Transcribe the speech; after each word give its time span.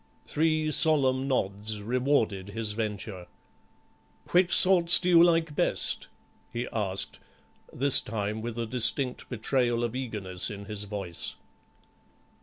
Three 0.25 0.71
solemn 0.71 1.27
nods 1.27 1.79
rewarded 1.79 2.47
his 2.49 2.71
venture. 2.71 3.27
"Which 4.31 4.51
sorts 4.51 4.99
do 4.99 5.09
you 5.09 5.21
like 5.23 5.53
best?" 5.55 6.07
he 6.51 6.67
asked, 6.73 7.19
this 7.71 8.01
time 8.01 8.41
with 8.41 8.57
a 8.57 8.65
distinct 8.65 9.29
betrayal 9.29 9.83
of 9.83 9.95
eagerness 9.95 10.49
in 10.49 10.65
his 10.65 10.85
voice. 10.85 11.35